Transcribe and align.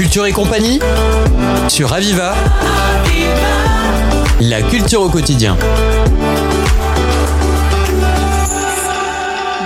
Culture 0.00 0.24
et 0.24 0.32
compagnie 0.32 0.80
sur 1.68 1.92
Aviva. 1.92 2.34
La 4.40 4.62
culture 4.62 5.02
au 5.02 5.10
quotidien. 5.10 5.58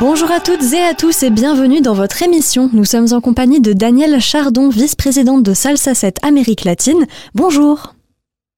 Bonjour 0.00 0.32
à 0.32 0.40
toutes 0.40 0.72
et 0.72 0.82
à 0.82 0.94
tous 0.94 1.22
et 1.22 1.30
bienvenue 1.30 1.82
dans 1.82 1.94
votre 1.94 2.20
émission. 2.24 2.68
Nous 2.72 2.84
sommes 2.84 3.06
en 3.12 3.20
compagnie 3.20 3.60
de 3.60 3.72
Danielle 3.72 4.20
Chardon, 4.20 4.70
vice-présidente 4.70 5.44
de 5.44 5.54
Salsa 5.54 5.94
7 5.94 6.16
Amérique 6.24 6.64
latine. 6.64 7.06
Bonjour. 7.36 7.94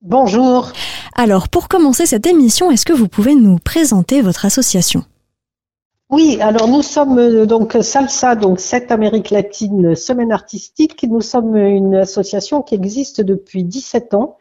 Bonjour. 0.00 0.72
Alors, 1.14 1.50
pour 1.50 1.68
commencer 1.68 2.06
cette 2.06 2.26
émission, 2.26 2.70
est-ce 2.70 2.86
que 2.86 2.94
vous 2.94 3.08
pouvez 3.08 3.34
nous 3.34 3.58
présenter 3.58 4.22
votre 4.22 4.46
association? 4.46 5.04
Oui, 6.08 6.38
alors 6.40 6.68
nous 6.68 6.82
sommes 6.82 7.18
euh, 7.18 7.46
donc 7.46 7.76
Salsa, 7.80 8.36
donc 8.36 8.60
cette 8.60 8.92
Amérique 8.92 9.30
latine 9.30 9.96
semaine 9.96 10.30
artistique. 10.30 11.04
Nous 11.08 11.20
sommes 11.20 11.56
une 11.56 11.96
association 11.96 12.62
qui 12.62 12.76
existe 12.76 13.20
depuis 13.20 13.64
17 13.64 14.14
ans 14.14 14.36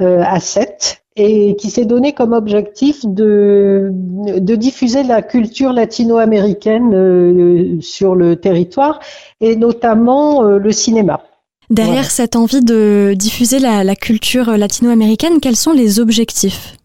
euh, 0.00 0.22
à 0.24 0.38
7 0.38 1.02
et 1.16 1.56
qui 1.56 1.70
s'est 1.70 1.84
donné 1.84 2.12
comme 2.12 2.32
objectif 2.32 3.04
de, 3.04 3.90
de 3.92 4.54
diffuser 4.54 5.02
la 5.02 5.20
culture 5.20 5.72
latino-américaine 5.72 6.94
euh, 6.94 7.80
sur 7.80 8.14
le 8.14 8.36
territoire 8.36 9.00
et 9.40 9.56
notamment 9.56 10.42
le 10.42 10.70
cinéma. 10.70 11.22
Derrière 11.70 12.08
cette 12.10 12.36
envie 12.36 12.62
de 12.62 13.14
diffuser 13.16 13.58
la 13.58 13.96
culture 13.96 14.56
latino-américaine, 14.56 15.40
quels 15.40 15.56
sont 15.56 15.72
les 15.72 15.98
objectifs? 15.98 16.77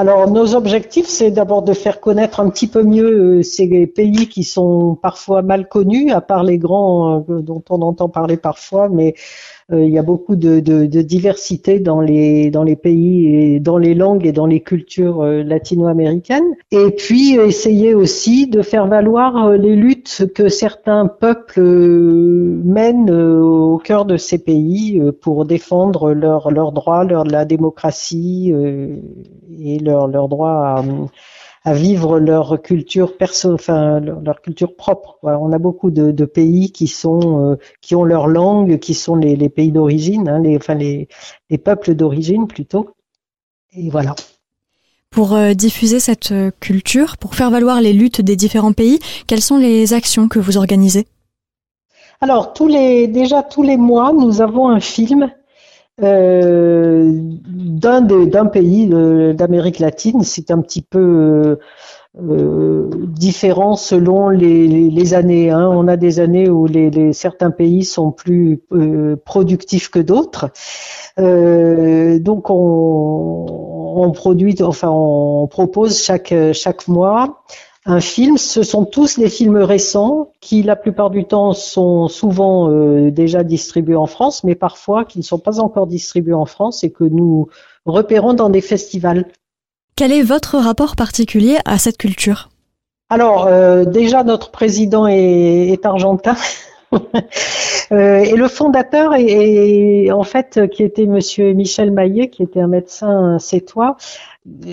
Alors, 0.00 0.30
nos 0.30 0.54
objectifs, 0.54 1.08
c'est 1.08 1.30
d'abord 1.30 1.60
de 1.60 1.74
faire 1.74 2.00
connaître 2.00 2.40
un 2.40 2.48
petit 2.48 2.68
peu 2.68 2.82
mieux 2.82 3.40
euh, 3.40 3.42
ces 3.42 3.86
pays 3.86 4.28
qui 4.28 4.44
sont 4.44 4.94
parfois 4.94 5.42
mal 5.42 5.68
connus, 5.68 6.10
à 6.10 6.22
part 6.22 6.42
les 6.42 6.56
grands 6.56 7.22
euh, 7.28 7.42
dont 7.42 7.62
on 7.68 7.82
entend 7.82 8.08
parler 8.08 8.38
parfois, 8.38 8.88
mais 8.88 9.12
il 9.72 9.90
y 9.90 9.98
a 9.98 10.02
beaucoup 10.02 10.36
de, 10.36 10.60
de, 10.60 10.86
de, 10.86 11.02
diversité 11.02 11.80
dans 11.80 12.00
les 12.00 12.50
dans 12.50 12.62
les 12.62 12.76
pays 12.76 13.34
et 13.34 13.60
dans 13.60 13.78
les 13.78 13.94
langues 13.94 14.26
et 14.26 14.32
dans 14.32 14.46
les 14.46 14.60
cultures 14.60 15.22
euh, 15.22 15.42
latino-américaines. 15.42 16.54
Et 16.70 16.90
puis 16.90 17.34
essayer 17.36 17.94
aussi 17.94 18.46
de 18.46 18.62
faire 18.62 18.86
valoir 18.86 19.46
euh, 19.46 19.56
les 19.56 19.76
luttes 19.76 20.24
que 20.34 20.48
certains 20.48 21.06
peuples 21.06 21.60
mènent 21.60 23.10
au 23.10 23.78
cœur 23.78 24.04
de 24.04 24.16
ces 24.16 24.38
pays 24.38 25.00
pour 25.20 25.44
défendre 25.44 26.12
leurs 26.12 26.50
leurs 26.50 26.72
droits, 26.72 27.04
leur 27.04 27.24
la 27.24 27.44
démocratie 27.44 28.52
et 29.60 29.78
leurs 29.78 30.08
leurs 30.08 30.28
droits 30.28 30.78
à 30.78 30.84
à 31.62 31.74
vivre 31.74 32.18
leur 32.18 32.62
culture 32.62 33.16
perso, 33.16 33.52
enfin 33.52 34.00
leur, 34.00 34.40
culture 34.40 34.74
propre. 34.76 35.18
On 35.22 35.52
a 35.52 35.58
beaucoup 35.58 35.90
de, 35.90 36.10
de 36.10 36.24
pays 36.24 36.72
qui 36.72 36.86
sont 36.86 37.52
euh, 37.52 37.56
qui 37.80 37.94
ont 37.94 38.04
leur 38.04 38.28
langue, 38.28 38.78
qui 38.78 38.94
sont 38.94 39.16
les, 39.16 39.36
les 39.36 39.48
pays 39.50 39.72
d'origine, 39.72 40.28
hein, 40.28 40.38
les, 40.40 40.56
enfin 40.56 40.74
les, 40.74 41.08
les 41.50 41.58
peuples 41.58 41.94
d'origine 41.94 42.46
plutôt. 42.46 42.90
Et 43.72 43.90
voilà. 43.90 44.14
Pour 45.10 45.34
euh, 45.34 45.54
diffuser 45.54 46.00
cette 46.00 46.32
euh, 46.32 46.50
culture, 46.60 47.16
pour 47.16 47.34
faire 47.34 47.50
valoir 47.50 47.80
les 47.80 47.92
luttes 47.92 48.20
des 48.20 48.36
différents 48.36 48.72
pays, 48.72 49.00
quelles 49.26 49.42
sont 49.42 49.58
les 49.58 49.92
actions 49.92 50.28
que 50.28 50.38
vous 50.38 50.56
organisez? 50.56 51.06
Alors 52.22 52.52
tous 52.52 52.68
les 52.68 53.06
déjà 53.06 53.42
tous 53.42 53.62
les 53.62 53.76
mois, 53.76 54.12
nous 54.12 54.40
avons 54.40 54.68
un 54.68 54.80
film 54.80 55.30
euh, 56.02 57.10
d'un 57.12 58.46
pays 58.46 58.88
d'Amérique 59.34 59.78
latine. 59.78 60.22
C'est 60.22 60.50
un 60.50 60.60
petit 60.60 60.82
peu 60.82 61.58
euh, 62.18 62.90
différent 63.06 63.76
selon 63.76 64.30
les, 64.30 65.14
années. 65.14 65.50
Hein. 65.50 65.68
On 65.72 65.86
a 65.86 65.96
des 65.96 66.18
années 66.18 66.48
où 66.48 66.66
certains 67.12 67.50
pays 67.50 67.84
sont 67.84 68.10
plus 68.10 68.62
euh, 68.72 69.16
productifs 69.24 69.90
que 69.90 70.00
d'autres. 70.00 70.50
donc 71.16 72.50
on, 72.50 73.46
on, 73.96 74.10
produit, 74.10 74.56
enfin 74.62 74.88
on 74.90 75.46
propose 75.46 76.02
chaque 76.02 76.34
chaque 76.52 76.88
mois 76.88 77.44
un 77.86 78.00
film, 78.00 78.36
ce 78.36 78.62
sont 78.62 78.84
tous 78.84 79.16
les 79.16 79.30
films 79.30 79.56
récents 79.56 80.32
qui, 80.40 80.62
la 80.62 80.76
plupart 80.76 81.08
du 81.08 81.24
temps, 81.24 81.54
sont 81.54 82.08
souvent 82.08 82.70
euh, 82.70 83.10
déjà 83.10 83.42
distribués 83.42 83.96
en 83.96 84.06
France, 84.06 84.44
mais 84.44 84.54
parfois 84.54 85.06
qui 85.06 85.18
ne 85.18 85.24
sont 85.24 85.38
pas 85.38 85.60
encore 85.60 85.86
distribués 85.86 86.34
en 86.34 86.44
France 86.44 86.84
et 86.84 86.90
que 86.90 87.04
nous 87.04 87.48
repérons 87.86 88.34
dans 88.34 88.50
des 88.50 88.60
festivals. 88.60 89.26
Quel 89.96 90.12
est 90.12 90.22
votre 90.22 90.58
rapport 90.58 90.94
particulier 90.94 91.58
à 91.64 91.78
cette 91.78 91.96
culture? 91.96 92.50
Alors, 93.08 93.46
euh, 93.46 93.84
déjà, 93.84 94.24
notre 94.24 94.50
président 94.50 95.06
est, 95.06 95.84
argentin. 95.84 96.36
Euh, 97.92 98.18
et 98.18 98.36
le 98.36 98.46
fondateur 98.46 99.14
est, 99.16 100.12
en 100.12 100.22
fait 100.22 100.60
qui 100.72 100.84
était 100.84 101.06
Monsieur 101.06 101.52
Michel 101.54 101.90
Maillet, 101.90 102.28
qui 102.28 102.44
était 102.44 102.60
un 102.60 102.68
médecin 102.68 103.40
sétois, 103.40 103.96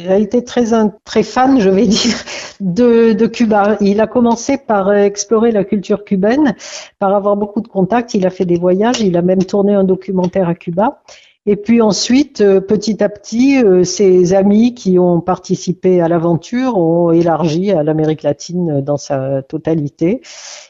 a 0.07 0.17
été 0.17 0.43
très 0.43 0.65
très 1.03 1.23
fan, 1.23 1.59
je 1.59 1.69
vais 1.69 1.87
dire, 1.87 2.15
de, 2.59 3.13
de, 3.13 3.27
Cuba. 3.27 3.77
Il 3.81 4.01
a 4.01 4.07
commencé 4.07 4.57
par 4.57 4.93
explorer 4.93 5.51
la 5.51 5.63
culture 5.63 6.03
cubaine, 6.03 6.55
par 6.99 7.13
avoir 7.15 7.37
beaucoup 7.37 7.61
de 7.61 7.67
contacts. 7.67 8.13
Il 8.13 8.25
a 8.25 8.29
fait 8.29 8.45
des 8.45 8.57
voyages, 8.57 9.01
il 9.01 9.17
a 9.17 9.21
même 9.21 9.43
tourné 9.43 9.73
un 9.73 9.83
documentaire 9.83 10.49
à 10.49 10.55
Cuba. 10.55 11.01
Et 11.49 11.55
puis 11.55 11.81
ensuite, 11.81 12.41
euh, 12.41 12.59
petit 12.59 13.01
à 13.01 13.07
petit, 13.07 13.63
euh, 13.63 13.85
ses 13.85 14.33
amis 14.33 14.73
qui 14.73 14.99
ont 14.99 15.21
participé 15.21 16.01
à 16.01 16.09
l'aventure 16.09 16.77
ont 16.77 17.11
élargi 17.11 17.71
à 17.71 17.83
l'Amérique 17.83 18.23
latine 18.23 18.81
dans 18.81 18.97
sa 18.97 19.41
totalité. 19.43 20.21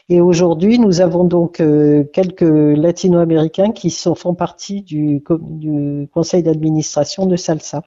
Et 0.08 0.20
aujourd'hui, 0.20 0.78
nous 0.78 1.00
avons 1.00 1.24
donc 1.24 1.58
euh, 1.58 2.04
quelques 2.12 2.42
latino-américains 2.42 3.72
qui 3.72 3.90
sont, 3.90 4.14
font 4.14 4.34
partie 4.34 4.82
du, 4.82 5.20
du 5.40 6.08
conseil 6.14 6.44
d'administration 6.44 7.26
de 7.26 7.34
Salsa. 7.34 7.82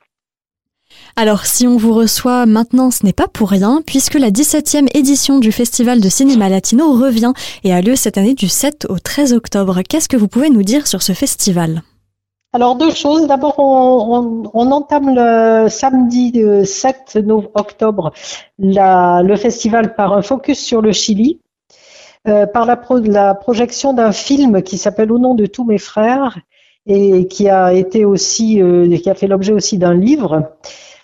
Alors 1.16 1.46
si 1.46 1.68
on 1.68 1.78
vous 1.78 1.94
reçoit 1.94 2.46
maintenant, 2.46 2.90
ce 2.90 3.06
n'est 3.06 3.14
pas 3.14 3.28
pour 3.28 3.50
rien, 3.50 3.82
puisque 3.86 4.16
la 4.16 4.32
17e 4.32 4.88
édition 4.96 5.40
du 5.40 5.52
Festival 5.52 6.00
de 6.00 6.10
cinéma 6.10 6.50
latino 6.50 6.94
revient 6.94 7.34
et 7.64 7.74
a 7.74 7.82
lieu 7.82 7.96
cette 7.96 8.18
année 8.18 8.34
du 8.34 8.48
7 8.48 8.88
au 8.90 8.98
13 8.98 9.34
octobre. 9.34 9.82
Qu'est-ce 9.88 10.10
que 10.10 10.18
vous 10.18 10.28
pouvez 10.28 10.50
nous 10.50 10.64
dire 10.64 10.88
sur 10.88 11.02
ce 11.02 11.14
festival? 11.14 11.84
Alors 12.54 12.76
deux 12.76 12.92
choses. 12.92 13.28
D'abord, 13.28 13.56
on, 13.60 14.72
entame 14.72 15.16
le 15.16 15.70
samedi 15.70 16.44
7 16.66 17.20
octobre 17.56 18.12
le 18.60 19.36
festival 19.36 19.96
par 19.96 20.14
un 20.14 20.22
focus 20.22 20.60
sur 20.60 20.82
le 20.82 20.92
Chili, 20.92 21.40
euh, 22.28 22.46
par 22.46 22.66
la 22.66 23.34
projection 23.36 23.94
d'un 23.94 24.12
film 24.12 24.64
qui 24.64 24.78
s'appelle 24.78 25.12
Au 25.12 25.20
nom 25.20 25.34
de 25.34 25.46
tous 25.46 25.64
mes 25.64 25.78
frères 25.78 26.38
et 26.88 27.28
qui 27.28 27.50
a 27.50 27.74
été 27.74 28.06
aussi, 28.06 28.62
euh, 28.62 28.96
qui 28.98 29.10
a 29.10 29.16
fait 29.16 29.28
l'objet 29.28 29.54
aussi 29.54 29.78
d'un 29.78 29.94
livre. 29.94 30.52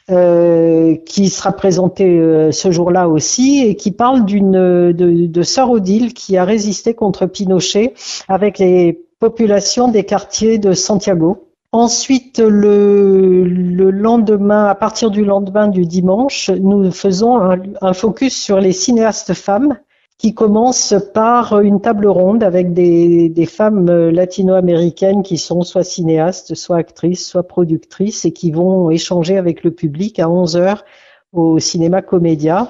Euh, 0.10 0.96
qui 1.06 1.28
sera 1.28 1.52
présenté 1.52 2.06
euh, 2.06 2.54
ce 2.54 2.72
jour-là 2.72 3.10
aussi 3.10 3.66
et 3.68 3.76
qui 3.76 3.92
parle 3.92 4.24
d'une 4.24 4.54
de, 4.54 4.94
de 5.28 5.42
Sœur 5.42 5.70
Odile 5.70 6.14
qui 6.14 6.38
a 6.38 6.46
résisté 6.46 6.94
contre 6.94 7.26
Pinochet 7.26 7.94
avec 8.30 8.58
les 8.58 9.02
populations 9.20 9.90
des 9.90 10.06
quartiers 10.06 10.60
de 10.60 10.72
Santiago. 10.72 11.50
Ensuite, 11.74 12.40
le, 12.40 13.44
le 13.44 13.92
lendemain, 13.92 14.68
à 14.68 14.76
partir 14.76 15.12
du 15.12 15.26
lendemain 15.26 15.68
du 15.68 15.86
dimanche, 15.86 16.52
nous 16.52 16.90
faisons 16.92 17.42
un, 17.42 17.58
un 17.82 17.92
focus 17.92 18.42
sur 18.42 18.62
les 18.62 18.72
cinéastes 18.72 19.34
femmes 19.34 19.78
qui 20.18 20.34
commence 20.34 20.96
par 21.14 21.60
une 21.62 21.80
table 21.80 22.08
ronde 22.08 22.44
avec 22.44 22.74
des, 22.74 23.46
femmes 23.46 24.10
latino-américaines 24.10 25.22
qui 25.22 25.38
sont 25.38 25.62
soit 25.62 25.84
cinéastes, 25.84 26.56
soit 26.56 26.78
actrices, 26.78 27.28
soit 27.28 27.48
productrices 27.48 28.26
et 28.26 28.32
qui 28.34 28.52
vont 28.52 28.90
échanger 28.90 29.38
avec 29.38 29.64
le 29.64 29.72
public 29.72 30.20
à 30.20 30.30
11 30.30 30.58
heures 30.58 30.86
au 31.34 31.60
cinéma 31.60 32.02
Comédia. 32.02 32.70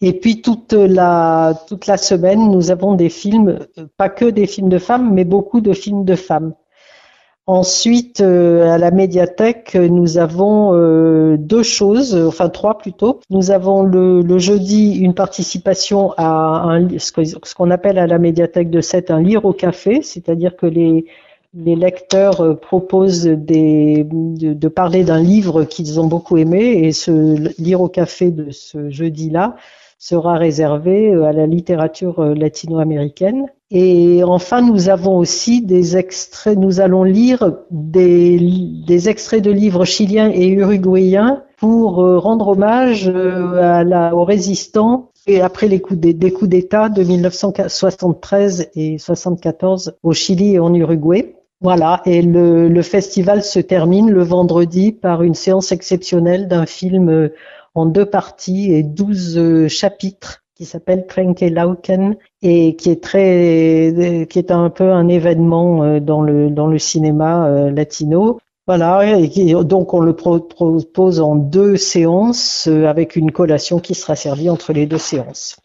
Et 0.00 0.12
puis 0.12 0.42
toute 0.42 0.72
la, 0.72 1.60
toute 1.66 1.86
la 1.86 1.96
semaine, 1.96 2.50
nous 2.50 2.70
avons 2.70 2.94
des 2.94 3.10
films, 3.10 3.58
pas 3.96 4.08
que 4.08 4.24
des 4.24 4.46
films 4.46 4.68
de 4.68 4.78
femmes, 4.78 5.12
mais 5.12 5.24
beaucoup 5.24 5.60
de 5.60 5.72
films 5.72 6.04
de 6.04 6.14
femmes. 6.14 6.54
Ensuite, 7.52 8.20
euh, 8.20 8.70
à 8.70 8.78
la 8.78 8.92
médiathèque, 8.92 9.74
nous 9.74 10.18
avons 10.18 10.72
euh, 10.72 11.36
deux 11.36 11.64
choses, 11.64 12.14
enfin 12.14 12.48
trois 12.48 12.78
plutôt. 12.78 13.18
Nous 13.28 13.50
avons 13.50 13.82
le, 13.82 14.38
jeudi 14.38 14.94
une 15.00 15.14
participation 15.14 16.14
à 16.16 16.78
ce 16.96 17.54
qu'on 17.56 17.72
appelle 17.72 17.98
à 17.98 18.06
la 18.06 18.20
médiathèque 18.20 18.70
de 18.70 18.80
7 18.80 19.10
un 19.10 19.20
lire 19.20 19.44
au 19.46 19.52
café, 19.52 20.00
c'est-à-dire 20.00 20.54
que 20.54 20.66
les, 20.66 21.06
lecteurs 21.52 22.40
euh, 22.40 22.54
proposent 22.54 23.24
des, 23.24 24.06
de, 24.08 24.52
de 24.52 24.68
parler 24.68 25.02
d'un 25.02 25.20
livre 25.20 25.64
qu'ils 25.64 25.98
ont 25.98 26.06
beaucoup 26.06 26.36
aimé 26.36 26.60
et 26.84 26.92
ce 26.92 27.60
lire 27.60 27.80
au 27.80 27.88
café 27.88 28.30
de 28.30 28.52
ce 28.52 28.90
jeudi-là 28.90 29.56
sera 29.98 30.34
réservé 30.36 31.12
à 31.14 31.32
la 31.32 31.48
littérature 31.48 32.22
latino-américaine. 32.22 33.46
Et 33.72 34.24
enfin, 34.24 34.62
nous 34.62 34.88
avons 34.88 35.16
aussi 35.18 35.62
des 35.62 35.96
extraits, 35.96 36.58
nous 36.58 36.80
allons 36.80 37.04
lire 37.04 37.52
des, 37.70 38.38
des 38.84 39.08
extraits 39.08 39.42
de 39.42 39.52
livres 39.52 39.84
chiliens 39.84 40.28
et 40.28 40.48
uruguayens 40.48 41.44
pour 41.56 42.02
euh, 42.02 42.18
rendre 42.18 42.48
hommage 42.48 43.08
euh, 43.08 43.62
à 43.62 43.84
la, 43.84 44.16
aux 44.16 44.24
résistants 44.24 45.10
et 45.28 45.40
après 45.40 45.68
les 45.68 45.80
coups 45.80 46.00
d'État 46.00 46.88
de 46.88 47.04
1973 47.04 48.70
et 48.74 48.98
74 48.98 49.94
au 50.02 50.12
Chili 50.14 50.54
et 50.54 50.58
en 50.58 50.74
Uruguay. 50.74 51.36
Voilà, 51.60 52.00
et 52.06 52.22
le, 52.22 52.68
le, 52.68 52.82
festival 52.82 53.44
se 53.44 53.60
termine 53.60 54.10
le 54.10 54.22
vendredi 54.22 54.92
par 54.92 55.22
une 55.22 55.34
séance 55.34 55.70
exceptionnelle 55.70 56.48
d'un 56.48 56.66
film 56.66 57.08
euh, 57.08 57.28
en 57.74 57.86
deux 57.86 58.06
parties 58.06 58.72
et 58.72 58.82
douze 58.82 59.68
chapitres 59.68 60.39
qui 60.60 60.66
s'appelle 60.66 61.06
Lauken 61.40 62.16
et 62.42 62.76
qui 62.76 62.90
est 62.90 63.02
très, 63.02 64.26
qui 64.28 64.38
est 64.38 64.50
un 64.50 64.68
peu 64.68 64.92
un 64.92 65.08
événement 65.08 65.82
euh, 65.82 66.00
dans 66.00 66.20
le 66.20 66.50
dans 66.50 66.66
le 66.66 66.78
cinéma 66.78 67.70
latino. 67.70 68.38
Voilà, 68.66 69.16
et 69.18 69.54
donc 69.64 69.94
on 69.94 70.00
le 70.00 70.14
propose 70.14 71.20
en 71.20 71.34
deux 71.34 71.76
séances 71.76 72.66
avec 72.68 73.16
une 73.16 73.32
collation 73.32 73.78
qui 73.78 73.94
sera 73.94 74.14
servie 74.16 74.50
entre 74.50 74.74
les 74.74 74.84
deux 74.84 74.98
séances. 74.98 75.56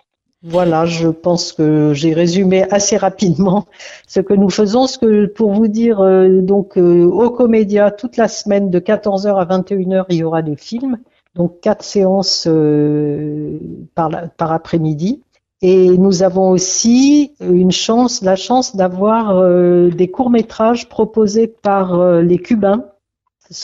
Voilà, 0.48 0.86
je 0.86 1.08
pense 1.08 1.54
que 1.54 1.94
j'ai 1.96 2.14
résumé 2.14 2.66
assez 2.70 2.98
rapidement 2.98 3.66
ce 4.08 4.20
que 4.20 4.36
nous 4.36 4.52
faisons. 4.52 4.86
Ce 4.86 5.00
que 5.00 5.26
pour 5.26 5.52
vous 5.54 5.68
dire, 5.68 6.02
euh, 6.02 6.42
donc 6.42 6.78
euh, 6.78 7.04
au 7.04 7.32
Comédia, 7.32 7.90
toute 7.90 8.16
la 8.16 8.28
semaine 8.28 8.70
de 8.70 8.80
14h 8.80 9.36
à 9.36 9.46
21h, 9.46 10.06
il 10.10 10.18
y 10.18 10.24
aura 10.24 10.44
des 10.44 10.56
films, 10.56 11.00
donc 11.36 11.60
quatre 11.62 11.84
séances 11.84 12.48
euh, 12.48 13.60
par, 13.94 14.12
après-midi. 14.40 15.22
Et 15.62 15.98
nous 15.98 16.24
avons 16.24 16.50
aussi 16.50 17.34
une 17.40 17.72
chance, 17.72 18.22
la 18.22 18.36
chance 18.36 18.76
d'avoir 18.76 19.42
des 19.90 20.12
courts 20.12 20.30
métrages 20.30 20.90
proposés 20.90 21.48
par 21.48 22.22
les 22.22 22.38
Cubains. 22.38 22.86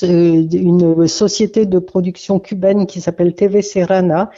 Une 0.02 1.08
société 1.08 1.66
de 1.66 1.80
production 1.80 2.40
cubaine 2.40 2.88
qui 2.88 3.02
s'appelle 3.02 3.36
TV 3.36 3.62
Serrana 3.62 4.32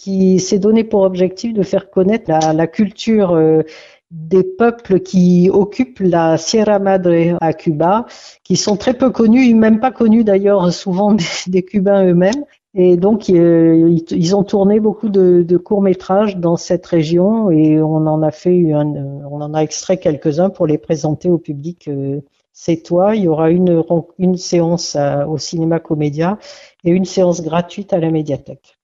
qui 0.00 0.40
s'est 0.40 0.58
donné 0.58 0.82
pour 0.82 1.02
objectif 1.02 1.52
de 1.52 1.62
faire 1.62 1.90
connaître 1.90 2.30
la, 2.30 2.66
culture 2.66 3.32
euh, 3.32 3.62
des 4.10 4.42
peuples 4.42 5.00
qui 5.00 5.50
occupent 5.52 6.00
la 6.00 6.38
Sierra 6.38 6.78
Madre 6.78 7.36
à 7.42 7.52
Cuba, 7.52 8.06
qui 8.42 8.56
sont 8.56 8.78
très 8.78 8.94
peu 8.94 9.10
connus, 9.10 9.54
même 9.54 9.78
pas 9.78 9.90
connus 9.90 10.24
d'ailleurs 10.24 10.72
souvent 10.72 11.14
des, 11.46 11.62
Cubains 11.62 12.06
eux-mêmes. 12.06 12.44
Et 12.74 12.96
donc, 12.96 13.30
euh, 13.30 13.98
ils 14.10 14.36
ont 14.36 14.44
tourné 14.44 14.78
beaucoup 14.78 15.08
de, 15.08 15.42
de 15.42 15.56
courts 15.56 15.82
métrages 15.82 16.36
dans 16.36 16.56
cette 16.56 16.86
région 16.86 17.50
et 17.50 17.80
on 17.82 18.06
en 18.06 18.22
a 18.22 18.30
fait, 18.30 18.72
un, 18.72 18.86
on 19.28 19.40
en 19.40 19.54
a 19.54 19.60
extrait 19.60 19.98
quelques-uns 19.98 20.50
pour 20.50 20.66
les 20.66 20.78
présenter 20.78 21.28
au 21.30 21.38
public. 21.38 21.88
Euh, 21.88 22.20
c'est 22.52 22.82
toi. 22.82 23.16
Il 23.16 23.24
y 23.24 23.28
aura 23.28 23.50
une, 23.50 23.82
une 24.18 24.36
séance 24.36 24.96
au 25.28 25.38
cinéma 25.38 25.80
Comédia 25.80 26.38
et 26.84 26.90
une 26.90 27.04
séance 27.04 27.42
gratuite 27.42 27.92
à 27.92 27.98
la 27.98 28.10
médiathèque. 28.10 28.79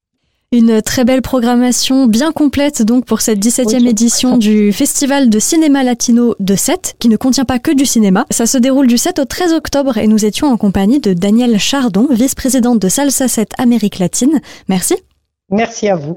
Une 0.56 0.80
très 0.80 1.04
belle 1.04 1.20
programmation 1.20 2.06
bien 2.06 2.32
complète 2.32 2.80
donc 2.80 3.04
pour 3.04 3.20
cette 3.20 3.40
17e 3.40 3.86
édition 3.86 4.38
du 4.38 4.72
Festival 4.72 5.28
de 5.28 5.38
cinéma 5.38 5.82
latino 5.82 6.34
de 6.40 6.56
7 6.56 6.94
qui 6.98 7.10
ne 7.10 7.18
contient 7.18 7.44
pas 7.44 7.58
que 7.58 7.72
du 7.72 7.84
cinéma. 7.84 8.24
Ça 8.30 8.46
se 8.46 8.56
déroule 8.56 8.86
du 8.86 8.96
7 8.96 9.18
au 9.18 9.26
13 9.26 9.52
octobre 9.52 9.98
et 9.98 10.06
nous 10.06 10.24
étions 10.24 10.46
en 10.46 10.56
compagnie 10.56 10.98
de 10.98 11.12
Danielle 11.12 11.58
Chardon, 11.58 12.08
vice-présidente 12.10 12.78
de 12.78 12.88
Salsa 12.88 13.28
7 13.28 13.50
Amérique 13.58 13.98
latine. 13.98 14.40
Merci. 14.66 14.94
Merci 15.50 15.90
à 15.90 15.96
vous. 15.96 16.16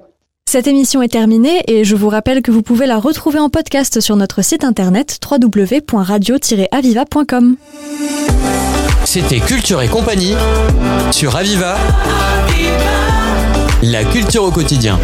Cette 0.49 0.67
émission 0.67 1.01
est 1.01 1.09
terminée 1.09 1.61
et 1.67 1.83
je 1.83 1.97
vous 1.97 2.07
rappelle 2.07 2.41
que 2.41 2.51
vous 2.51 2.61
pouvez 2.61 2.85
la 2.85 2.97
retrouver 2.97 3.39
en 3.39 3.49
podcast 3.49 3.99
sur 3.99 4.15
notre 4.15 4.41
site 4.41 4.63
internet 4.63 5.19
www.radio-aviva.com. 5.29 7.57
C'était 9.03 9.41
Culture 9.41 9.81
et 9.81 9.89
compagnie 9.89 10.35
sur 11.11 11.35
Aviva. 11.35 11.75
La 13.81 14.03
culture 14.03 14.43
au 14.43 14.51
quotidien. 14.51 14.99